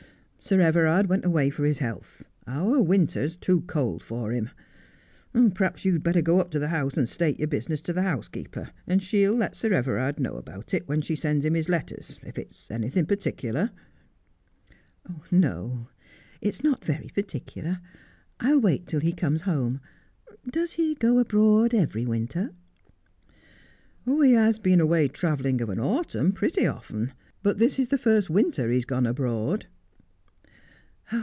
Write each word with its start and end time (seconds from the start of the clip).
Sir 0.43 0.59
Everard 0.59 1.07
went 1.07 1.23
away 1.23 1.49
for 1.51 1.63
his 1.65 1.79
health. 1.79 2.27
Our 2.47 2.81
winter 2.81 3.21
is 3.21 3.35
too 3.37 3.61
cold 3.67 4.03
for 4.03 4.31
him. 4.33 4.49
Perhaps 5.53 5.85
you'd 5.85 6.03
better 6.03 6.23
go 6.23 6.41
up 6.41 6.49
to 6.51 6.59
the 6.59 6.69
house 6.69 6.97
and 6.97 7.07
state 7.07 7.37
your 7.39 7.47
business 7.47 7.79
to 7.81 7.93
the 7.93 8.01
housekeeper, 8.01 8.71
and 8.87 9.01
she'll 9.03 9.35
let 9.35 9.55
Sir 9.55 9.71
Everard 9.71 10.19
know 10.19 10.33
about 10.35 10.73
it 10.73 10.87
when 10.89 10.99
she 11.01 11.15
sends 11.15 11.45
him 11.45 11.53
his 11.53 11.69
letters, 11.69 12.19
if 12.23 12.37
it's 12.39 12.69
anything 12.71 13.05
particular.' 13.05 13.69
'No, 15.29 15.87
it's 16.41 16.63
not 16.63 16.83
very 16.83 17.11
particular. 17.13 17.79
I'll 18.41 18.59
wait 18.59 18.87
till 18.87 18.99
he 18.99 19.13
comes 19.13 19.43
home. 19.43 19.79
Does 20.49 20.73
he 20.73 20.95
go 20.95 21.19
abroad 21.19 21.73
every 21.73 22.05
winter 22.05 22.51
1' 24.05 24.23
'He 24.25 24.33
has 24.33 24.57
been 24.59 24.81
away 24.81 25.07
travelling 25.07 25.61
of 25.61 25.69
an 25.69 25.79
autumn 25.79 26.31
pretty 26.33 26.65
often. 26.65 27.13
But 27.43 27.57
this 27.59 27.77
is 27.79 27.87
the 27.89 27.99
first 27.99 28.29
winter 28.31 28.67
he 28.69 28.75
has 28.75 28.85
gone 28.85 29.05
abroad.' 29.05 29.67